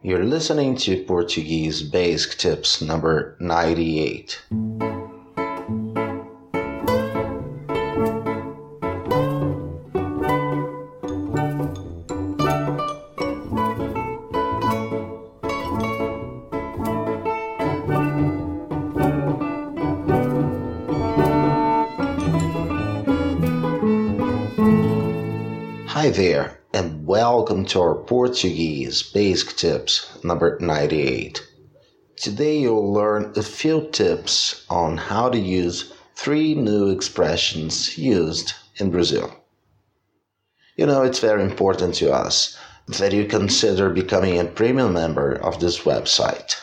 You're 0.00 0.22
listening 0.22 0.76
to 0.76 1.02
Portuguese 1.02 1.82
Basic 1.82 2.38
Tips 2.38 2.80
number 2.80 3.36
98. 3.40 4.40
Hi 25.88 26.10
there, 26.10 26.57
welcome 27.08 27.64
to 27.64 27.80
our 27.80 27.94
Portuguese 27.94 29.02
Basic 29.02 29.56
Tips 29.56 30.22
number 30.22 30.58
98. 30.60 31.42
Today 32.16 32.58
you'll 32.58 32.92
learn 32.92 33.32
a 33.34 33.42
few 33.42 33.88
tips 33.92 34.66
on 34.68 34.98
how 34.98 35.30
to 35.30 35.38
use 35.38 35.90
three 36.16 36.54
new 36.54 36.90
expressions 36.90 37.96
used 37.96 38.52
in 38.76 38.90
Brazil. 38.90 39.34
You 40.76 40.84
know, 40.84 41.00
it's 41.00 41.18
very 41.18 41.42
important 41.42 41.94
to 41.94 42.12
us 42.12 42.58
that 42.86 43.14
you 43.14 43.24
consider 43.24 43.88
becoming 43.88 44.38
a 44.38 44.44
premium 44.44 44.92
member 44.92 45.32
of 45.32 45.60
this 45.60 45.84
website. 45.84 46.56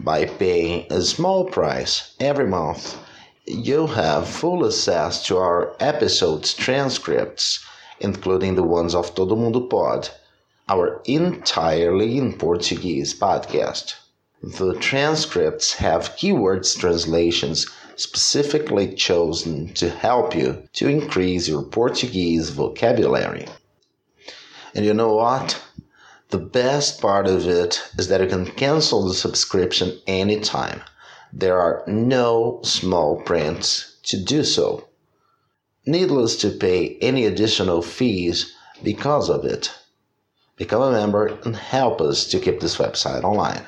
By 0.00 0.24
paying 0.24 0.88
a 0.90 1.02
small 1.02 1.44
price 1.44 2.16
every 2.18 2.48
month, 2.48 2.98
you'll 3.46 3.94
have 3.94 4.26
full 4.28 4.66
access 4.66 5.24
to 5.26 5.36
our 5.36 5.76
episodes 5.78 6.52
transcripts 6.52 7.64
including 8.02 8.56
the 8.56 8.62
ones 8.62 8.94
of 8.94 9.14
Todo 9.14 9.36
Mundo 9.36 9.60
Pod, 9.60 10.10
our 10.68 11.00
entirely 11.04 12.18
in 12.18 12.34
Portuguese 12.34 13.18
podcast. 13.18 13.94
The 14.42 14.74
transcripts 14.74 15.74
have 15.74 16.16
keywords 16.16 16.76
translations 16.76 17.66
specifically 17.96 18.94
chosen 18.94 19.72
to 19.74 19.88
help 19.88 20.34
you 20.34 20.68
to 20.72 20.88
increase 20.88 21.46
your 21.46 21.62
Portuguese 21.62 22.50
vocabulary. 22.50 23.46
And 24.74 24.84
you 24.84 24.94
know 24.94 25.14
what? 25.14 25.62
The 26.30 26.38
best 26.38 27.00
part 27.00 27.26
of 27.26 27.46
it 27.46 27.80
is 27.98 28.08
that 28.08 28.20
you 28.20 28.26
can 28.26 28.46
cancel 28.46 29.06
the 29.06 29.14
subscription 29.14 30.00
anytime. 30.06 30.82
There 31.32 31.60
are 31.60 31.84
no 31.86 32.60
small 32.64 33.22
prints 33.22 33.96
to 34.04 34.16
do 34.22 34.42
so 34.42 34.88
needless 35.86 36.36
to 36.36 36.50
pay 36.50 36.96
any 37.00 37.26
additional 37.26 37.82
fees 37.82 38.54
because 38.82 39.28
of 39.28 39.44
it. 39.44 39.72
Become 40.56 40.82
a 40.82 40.92
member 40.92 41.38
and 41.44 41.56
help 41.56 42.00
us 42.00 42.26
to 42.26 42.38
keep 42.38 42.60
this 42.60 42.76
website 42.76 43.24
online. 43.24 43.64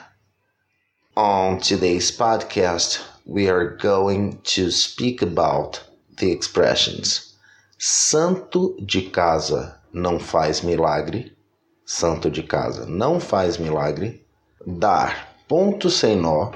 On 1.17 1.59
today's 1.59 2.11
podcast, 2.11 3.03
we 3.25 3.49
are 3.49 3.77
going 3.77 4.41
to 4.43 4.71
speak 4.71 5.23
about 5.23 5.83
the 6.19 6.31
expressions 6.31 7.35
Santo 7.79 8.77
de 8.81 9.11
casa 9.11 9.81
não 9.93 10.19
faz 10.19 10.63
milagre, 10.63 11.37
Santo 11.85 12.31
de 12.31 12.43
casa 12.43 12.87
não 12.87 13.21
faz 13.21 13.59
milagre, 13.59 14.25
dar 14.65 15.37
ponto 15.49 15.91
sem 15.91 16.17
nó, 16.17 16.53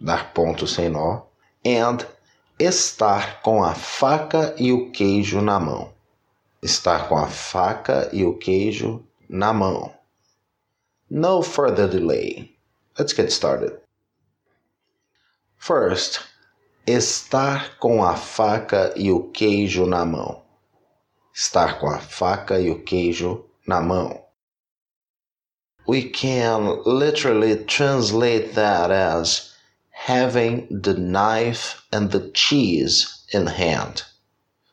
dar 0.00 0.32
ponto 0.32 0.66
sem 0.66 0.88
nó, 0.88 1.26
and 1.64 2.06
estar 2.58 3.42
com 3.42 3.64
a 3.64 3.74
faca 3.74 4.54
e 4.58 4.72
o 4.72 4.90
queijo 4.90 5.40
na 5.40 5.58
mão. 5.58 5.92
Estar 6.62 7.08
com 7.08 7.16
a 7.16 7.26
faca 7.26 8.08
e 8.12 8.24
o 8.24 8.36
queijo 8.36 9.04
na 9.28 9.52
mão. 9.52 9.92
No 11.10 11.42
further 11.42 11.88
delay. 11.88 12.56
Let's 12.98 13.14
get 13.14 13.30
started. 13.30 13.78
First, 15.56 16.20
estar 16.86 17.78
com 17.78 18.04
a 18.04 18.14
faca 18.14 18.92
e 18.96 19.10
o 19.10 19.30
queijo 19.30 19.86
na 19.86 20.04
mão. 20.04 20.42
Estar 21.34 21.80
com 21.80 21.88
a 21.88 21.98
faca 21.98 22.60
e 22.60 22.70
o 22.70 22.82
queijo 22.82 23.44
na 23.66 23.80
mão. 23.80 24.22
We 25.86 26.02
can 26.02 26.82
literally 26.86 27.56
translate 27.64 28.54
that 28.54 28.92
as 28.92 29.51
having 30.06 30.66
the 30.68 30.94
knife 30.94 31.86
and 31.92 32.10
the 32.10 32.28
cheese 32.30 33.24
in 33.32 33.46
hand. 33.46 34.02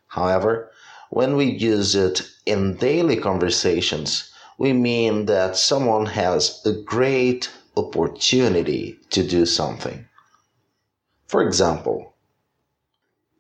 However, 0.07 0.71
when 1.11 1.35
we 1.35 1.45
use 1.45 1.93
it 1.93 2.23
in 2.47 2.77
daily 2.77 3.15
conversations, 3.15 4.31
we 4.57 4.73
mean 4.73 5.27
that 5.27 5.55
someone 5.55 6.07
has 6.07 6.59
a 6.65 6.71
great 6.71 7.47
opportunity 7.77 8.97
to 9.11 9.21
do 9.21 9.45
something. 9.45 10.03
For 11.27 11.43
example, 11.43 12.15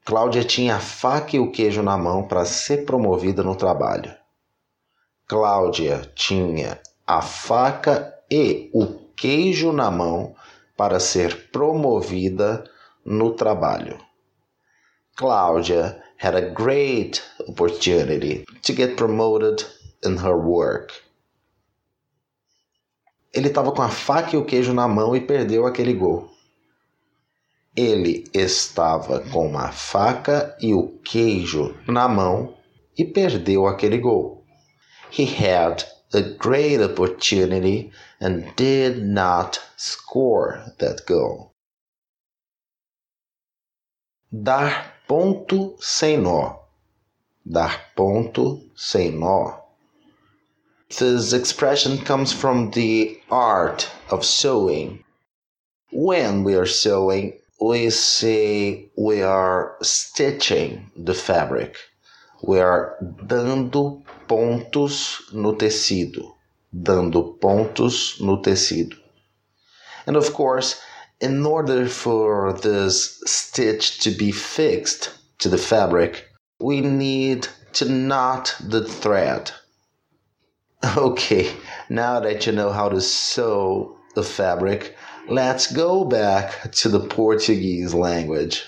Cláudia 0.05 0.43
tinha 0.43 0.75
a 0.75 0.79
faca 0.79 1.37
e 1.37 1.39
o 1.39 1.51
queijo 1.51 1.81
na 1.81 1.97
mão 1.97 2.27
para 2.27 2.45
ser 2.45 2.85
promovida 2.85 3.41
no 3.41 3.55
trabalho. 3.55 4.13
Cláudia 5.27 6.11
tinha 6.13 6.79
a 7.07 7.21
faca 7.21 8.13
e 8.29 8.69
o 8.75 8.85
queijo 9.15 9.71
na 9.71 9.89
mão 9.89 10.35
para 10.79 10.97
ser 10.97 11.49
promovida 11.51 12.63
no 13.05 13.33
trabalho. 13.33 13.99
Cláudia 15.17 16.01
had 16.15 16.35
a 16.35 16.51
great 16.51 17.21
opportunity 17.49 18.45
to 18.61 18.71
get 18.71 18.95
promoted 18.95 19.65
in 20.05 20.15
her 20.15 20.37
work. 20.37 20.93
Ele 23.33 23.49
estava 23.49 23.73
com 23.73 23.81
a 23.81 23.89
faca 23.89 24.33
e 24.33 24.37
o 24.37 24.45
queijo 24.45 24.73
na 24.73 24.87
mão 24.87 25.13
e 25.13 25.19
perdeu 25.19 25.67
aquele 25.67 25.93
gol. 25.93 26.29
Ele 27.75 28.23
estava 28.33 29.19
com 29.19 29.57
a 29.57 29.73
faca 29.73 30.55
e 30.61 30.73
o 30.73 30.97
queijo 30.99 31.75
na 31.89 32.07
mão 32.07 32.55
e 32.97 33.03
perdeu 33.03 33.67
aquele 33.67 33.97
gol. 33.97 34.45
He 35.11 35.25
had 35.25 35.83
a 36.13 36.21
great 36.21 36.81
opportunity 36.81 37.91
and 38.19 38.55
did 38.55 39.03
not 39.03 39.59
score 39.75 40.63
that 40.79 41.05
goal. 41.05 41.53
Dar 44.31 44.93
ponto 45.07 45.75
sem 45.79 46.23
nó. 46.23 46.59
Dar 47.43 47.71
ponto 47.95 48.61
sem 48.75 49.19
nó. 49.19 49.61
This 50.89 51.33
expression 51.33 51.99
comes 51.99 52.33
from 52.33 52.71
the 52.71 53.21
art 53.29 53.89
of 54.09 54.25
sewing. 54.25 55.03
When 55.91 56.43
we 56.43 56.55
are 56.55 56.65
sewing, 56.65 57.39
we 57.61 57.89
say 57.89 58.89
we 58.95 59.21
are 59.21 59.77
stitching 59.81 60.91
the 60.95 61.13
fabric. 61.13 61.77
We 62.41 62.59
are 62.59 62.95
dando 63.25 64.03
pontos 64.27 65.33
no 65.33 65.53
tecido, 65.55 66.35
dando 66.71 67.37
pontos 67.39 68.21
no 68.21 68.37
tecido. 68.41 68.95
And 70.07 70.15
of 70.15 70.33
course, 70.33 70.79
in 71.19 71.45
order 71.45 71.87
for 71.87 72.53
this 72.53 73.21
stitch 73.25 73.99
to 73.99 74.11
be 74.11 74.31
fixed 74.31 75.11
to 75.39 75.49
the 75.49 75.57
fabric, 75.57 76.27
we 76.59 76.81
need 76.81 77.47
to 77.73 77.85
knot 77.89 78.55
the 78.59 78.85
thread. 78.85 79.51
Okay, 80.95 81.51
now 81.89 82.21
that 82.21 82.45
you 82.45 82.53
know 82.53 82.71
how 82.71 82.87
to 82.87 83.01
sew 83.01 83.97
the 84.15 84.23
fabric, 84.23 84.95
let's 85.27 85.69
go 85.73 86.05
back 86.05 86.71
to 86.71 86.87
the 86.87 87.01
Portuguese 87.01 87.93
language. 87.93 88.63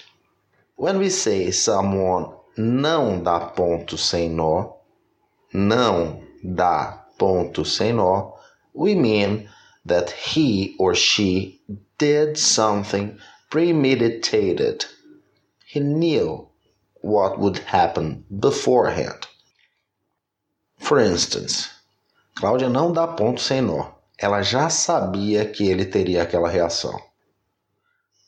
When 0.75 0.99
we 0.99 1.09
say 1.09 1.51
someone 1.51 2.33
não 2.57 3.21
dá 3.21 3.39
ponto 3.39 3.97
sem 3.97 4.29
nó, 4.29 4.73
não 5.53 6.21
dá 6.43 7.05
ponto 7.17 7.63
sem 7.63 7.93
nó, 7.93 8.33
we 8.73 8.95
mean 8.95 9.49
that 9.85 10.11
he 10.11 10.75
or 10.79 10.95
she 10.95 11.61
did 11.97 12.37
something 12.37 13.17
premeditated. 13.49 14.85
He 15.65 15.79
knew 15.79 16.49
what 17.01 17.39
would 17.39 17.59
happen 17.59 18.25
beforehand. 18.29 19.27
For 20.77 20.99
instance, 20.99 21.69
Cláudia 22.35 22.69
não 22.69 22.91
dá 22.91 23.07
ponto 23.07 23.41
sem 23.41 23.61
nó. 23.61 23.91
Ela 24.17 24.41
já 24.41 24.69
sabia 24.69 25.45
que 25.45 25.67
ele 25.67 25.85
teria 25.85 26.23
aquela 26.23 26.49
reação. 26.49 26.99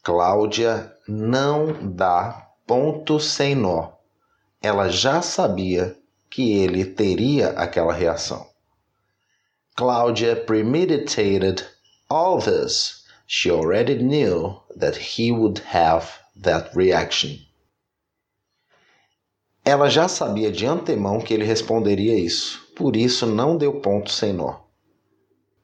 Cláudia 0.03 0.91
não 1.07 1.95
dá 1.95 2.49
ponto 2.65 3.19
sem 3.19 3.55
nó. 3.55 3.92
Ela 4.63 4.89
já 4.89 5.21
sabia 5.21 5.95
que 6.29 6.53
ele 6.53 6.85
teria 6.85 7.49
aquela 7.49 7.93
reação. 7.93 8.47
Claudia 9.75 10.35
premeditated 10.35 11.63
all 12.09 12.39
this. 12.39 13.03
She 13.27 13.51
already 13.51 13.95
knew 13.95 14.61
that 14.79 14.97
he 14.97 15.31
would 15.31 15.61
have 15.71 16.07
that 16.41 16.75
reaction. 16.75 17.37
Ela 19.65 19.89
já 19.89 20.07
sabia 20.07 20.51
de 20.51 20.65
antemão 20.65 21.19
que 21.19 21.33
ele 21.33 21.45
responderia 21.45 22.17
isso, 22.17 22.59
por 22.75 22.95
isso 22.95 23.25
não 23.25 23.57
deu 23.57 23.81
ponto 23.81 24.09
sem 24.09 24.33
nó. 24.33 24.63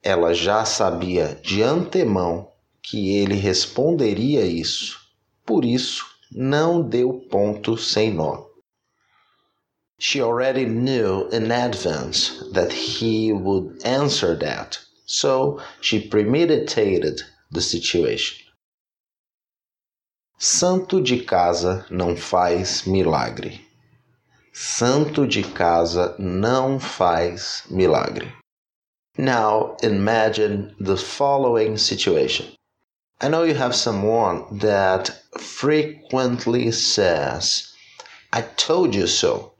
ela 0.02 0.34
já 0.34 0.63
sabia 0.63 1.38
de 1.44 1.62
antemão 1.62 2.50
que 2.81 3.18
ele 3.18 3.36
responderia 3.36 4.45
isso. 4.45 5.00
Por 5.45 5.66
isso, 5.66 6.06
não 6.31 6.81
deu 6.81 7.13
ponto 7.30 7.78
sem 7.78 8.12
nó. 8.12 8.49
She 10.01 10.22
already 10.22 10.66
knew 10.66 11.28
in 11.28 11.51
advance 11.51 12.42
that 12.54 12.72
he 12.72 13.34
would 13.34 13.81
answer 13.84 14.34
that, 14.36 14.80
so 15.06 15.62
she 15.81 16.07
premeditated 16.07 17.22
the 17.51 17.60
situation. 17.60 18.38
Santo 20.38 21.01
de 21.01 21.19
casa 21.25 21.86
não 21.92 22.16
faz 22.16 22.88
milagre. 22.88 23.60
Santo 24.54 25.28
de 25.28 25.44
casa 25.44 26.16
não 26.18 26.80
faz 26.80 27.63
milagre. 27.69 28.31
Now 29.18 29.75
imagine 29.84 30.75
the 30.80 30.95
following 30.95 31.75
situation. 31.75 32.45
I 33.19 33.28
know 33.28 33.44
you 33.44 33.56
have 33.56 33.75
someone 33.75 34.45
that 34.60 35.10
frequently 35.38 36.72
says, 36.72 37.74
I 38.31 38.44
told 38.56 38.95
you 38.95 39.06
so. 39.06 39.56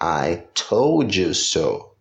I 0.00 0.44
told 0.54 1.14
you 1.14 1.34
so. 1.34 1.92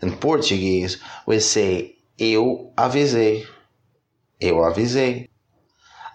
In 0.00 0.16
Portuguese, 0.16 0.98
we 1.26 1.38
say 1.38 1.96
eu 2.18 2.72
avisei. 2.76 3.46
Eu 4.40 4.56
avisei. 4.64 5.28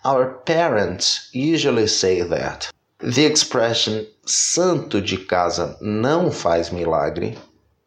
Our 0.04 0.40
parents 0.46 1.30
usually 1.32 1.88
say 1.88 2.22
that. 2.22 2.70
The 3.00 3.26
expression 3.26 4.06
santo 4.26 5.00
de 5.00 5.18
casa 5.18 5.78
não 5.80 6.32
faz 6.32 6.72
milagre, 6.72 7.38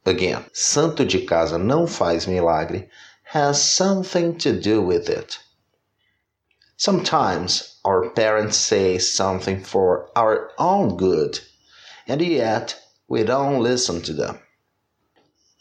again, 0.07 0.45
santo 0.53 1.05
de 1.05 1.27
casa 1.27 1.59
não 1.59 1.87
faz 1.87 2.27
milagre, 2.27 2.89
has 3.25 3.61
something 3.61 4.39
to 4.39 4.53
do 4.53 4.81
with 4.81 5.09
it. 5.11 5.39
Sometimes 6.77 7.77
our 7.85 8.11
parents 8.11 8.57
say 8.57 8.99
something 8.99 9.63
for 9.63 10.09
our 10.17 10.53
own 10.59 10.97
good, 10.97 11.41
and 12.07 12.23
yet 12.23 12.77
we 13.11 13.25
don't 13.25 13.61
listen 13.61 14.01
to 14.01 14.13
them. 14.13 14.39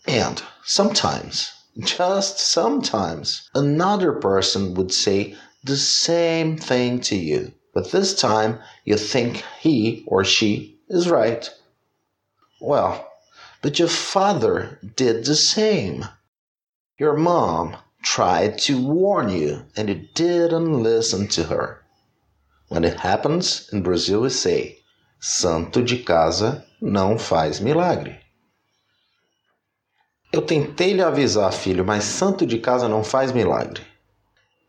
And 0.07 0.41
sometimes, 0.63 1.51
just 1.79 2.39
sometimes, 2.39 3.49
another 3.55 4.13
person 4.13 4.75
would 4.75 4.93
say 4.93 5.35
the 5.63 5.75
same 5.75 6.57
thing 6.57 7.01
to 7.01 7.15
you, 7.15 7.51
but 7.73 7.91
this 7.91 8.13
time 8.13 8.59
you 8.85 8.97
think 8.97 9.43
he 9.59 10.05
or 10.05 10.23
she 10.23 10.79
is 10.89 11.09
right. 11.09 11.49
Well, 12.61 13.11
but 13.63 13.79
your 13.79 13.87
father 13.87 14.79
did 14.95 15.25
the 15.25 15.35
same. 15.35 16.05
Your 16.99 17.17
mom 17.17 17.77
tried 18.03 18.59
to 18.59 18.79
warn 18.79 19.29
you 19.29 19.65
and 19.75 19.89
you 19.89 20.07
didn't 20.13 20.83
listen 20.83 21.27
to 21.29 21.45
her. 21.45 21.83
When 22.67 22.83
it 22.83 22.99
happens, 22.99 23.67
in 23.73 23.81
Brazil 23.81 24.21
we 24.21 24.29
say, 24.29 24.77
santo 25.19 25.81
de 25.81 26.03
casa 26.03 26.63
não 26.81 27.17
faz 27.17 27.59
milagre. 27.59 28.19
Eu 30.31 30.41
tentei 30.41 30.93
lhe 30.93 31.01
avisar, 31.01 31.51
filho, 31.51 31.83
mas 31.83 32.03
santo 32.03 32.45
de 32.45 32.59
casa 32.59 32.87
não 32.87 33.03
faz 33.03 33.31
milagre. 33.31 33.81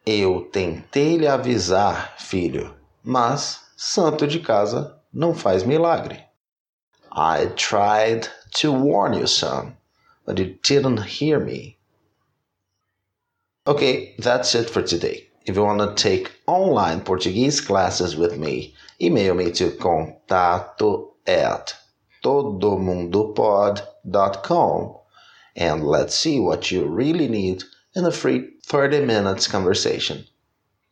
Eu 0.06 0.48
tentei 0.50 1.18
lhe 1.18 1.26
avisar, 1.26 2.16
filho, 2.18 2.74
mas 3.04 3.60
santo 3.76 4.26
de 4.26 4.40
casa 4.40 4.98
não 5.12 5.34
faz 5.34 5.62
milagre. 5.62 6.24
I 7.12 7.46
tried 7.56 8.30
to 8.60 8.72
warn 8.72 9.18
you, 9.18 9.26
son, 9.26 9.76
but 10.24 10.38
you 10.38 10.58
didn't 10.62 11.00
hear 11.00 11.38
me. 11.38 11.76
Okay, 13.66 14.14
that's 14.18 14.54
it 14.54 14.70
for 14.70 14.82
today. 14.82 15.28
If 15.44 15.56
you 15.56 15.62
want 15.62 15.80
to 15.80 15.94
take 15.94 16.32
online 16.46 17.00
Portuguese 17.00 17.60
classes 17.60 18.16
with 18.16 18.38
me, 18.38 18.74
email 19.00 19.34
me 19.34 19.50
to 19.52 19.70
contato 19.72 21.12
at 21.26 21.74
todomundopod.com 22.22 24.96
and 25.56 25.84
let's 25.84 26.14
see 26.14 26.38
what 26.38 26.70
you 26.70 26.86
really 26.86 27.26
need 27.28 27.64
in 27.94 28.04
a 28.04 28.12
free 28.12 28.50
30 28.64 29.04
minutes 29.04 29.48
conversation. 29.48 30.24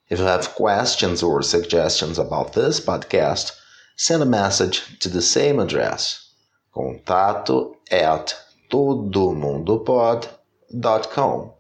If 0.09 0.19
you 0.19 0.25
have 0.25 0.55
questions 0.55 1.23
or 1.23 1.43
suggestions 1.43 2.19
about 2.19 2.55
this 2.55 2.81
podcast, 2.81 3.53
send 3.97 4.23
a 4.23 4.27
message 4.27 4.99
to 5.01 5.09
the 5.09 5.23
same 5.23 5.61
address 5.61 6.33
contato 6.73 7.77
at 7.91 8.35
todomundopod.com. 8.71 11.51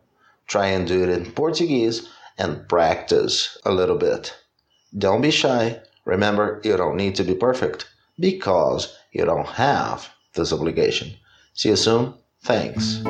Try 0.46 0.66
and 0.68 0.88
do 0.88 1.02
it 1.02 1.10
in 1.10 1.32
Portuguese 1.32 2.08
and 2.38 2.66
practice 2.68 3.58
a 3.64 3.72
little 3.72 3.96
bit. 3.96 4.34
Don't 4.96 5.20
be 5.20 5.30
shy. 5.30 5.80
Remember, 6.04 6.60
you 6.64 6.76
don't 6.76 6.96
need 6.96 7.14
to 7.16 7.24
be 7.24 7.34
perfect 7.34 7.86
because 8.18 8.96
you 9.12 9.24
don't 9.24 9.46
have 9.46 10.08
this 10.34 10.52
obligation. 10.52 11.12
See 11.54 11.70
you 11.70 11.76
soon. 11.76 12.14
Thanks. 12.42 13.02